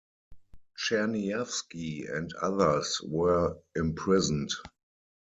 Czerniawski 0.75 2.07
and 2.11 2.33
others 2.41 3.01
were 3.07 3.59
imprisoned. 3.75 4.49